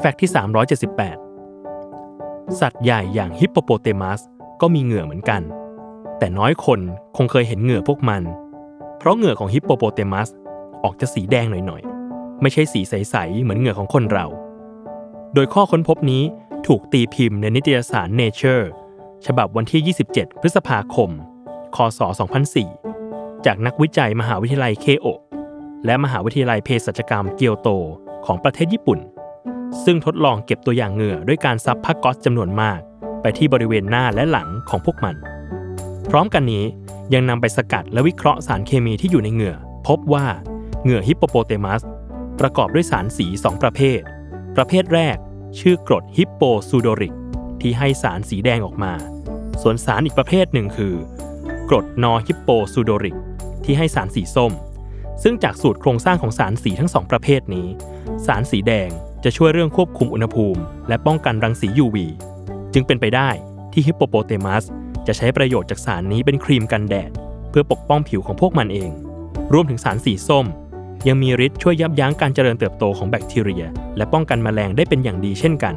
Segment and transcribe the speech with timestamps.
[0.00, 0.30] แฟกต์ที่
[1.44, 4.20] 378 สัตว์ใหญ่อย่างฮิปโปโปเตมัส
[4.60, 5.42] ก็มีเหงื่อเหมือนกัน
[6.18, 6.80] แต่น้อยคน
[7.16, 8.22] คงเคยเห็นเหงื่อพวกมัน
[8.98, 10.28] เพราะเหงื่อของฮิปโปโปเตมัส
[10.84, 14.26] ออกจะสีแดงหน่อยๆ ไม่ใช่สีใสๆ เหมือนเหงื่อของคนเรา
[15.34, 16.22] โดยข้อค้นพบนี้
[16.66, 18.64] ถูกตีพิมพ์ในนิตยสาร Nature
[19.26, 21.10] ฉบับวันที่ 27 พฤษภาคม
[21.76, 22.00] คศ
[22.72, 25.06] 2004 จากนักวิจัยมหาวิทยาลัยเคโอ
[25.84, 27.68] และมหาวิทยาลัยเภสัชกรรมเกียวโต
[28.26, 29.00] ของประเทศญี่ปุ่น
[29.84, 32.80] ซึ่งทดลองเก็บตัวอย่างเหงื่อด้วยการซับผ้าก๊อซจำนวนมาก
[33.22, 35.16] ไปที่บริเวณหน้าและหลังของพวกมัน
[36.10, 36.64] พร้อมกันนี้
[37.14, 39.56] ยังนำไปสกัดและวิเคราะห์สารเคมีที่อยู่ในเหงื่อ
[39.88, 40.26] พบว่า
[40.82, 41.82] เหงื่อฮิปโปโปเตมัส
[42.40, 44.00] ประกอบด้วยสารสี 2 ประเภท
[44.56, 45.16] ประเภทแรก
[45.60, 47.14] ชื่อกรดฮิปโปซูโดริก
[47.60, 48.92] ที่ให้สารสีแดงออกมา
[49.62, 50.94] ส่วนสารอีกประเภทหนึ่งคือ
[51.68, 53.16] กรดนอฮิปโปซูโดริก
[53.64, 54.52] ที่ให้สารสีส้ม
[55.22, 57.66] ซึ่งจากสูตรโครงสร้างของสารสีทั้งสองประเภทนี้
[58.26, 58.90] สารสีแดง
[59.24, 61.96] จะช่วยเรื่องควบคุมอุณหภูมิ และป้องกันรังสี UV
[62.72, 63.28] จึงเป็นไปได้
[63.72, 64.64] ที่ฮิปโปโปเตมัส
[65.06, 67.10] จะใช้ประโยชน์จากสารนี้เป็นครีมกันแดด
[67.50, 68.90] เพื่อปกป้องผิวของพวกมันเอง
[69.52, 70.46] รวมถึงสารสีส้ม
[71.08, 73.64] ยังมีฤทธิ์ช่วยยับยั้งการเจริญเติบโตของแบคทีเรีย
[73.96, 75.74] และป้องกันแมลงได้เป็นอย่างดีเช่นกัน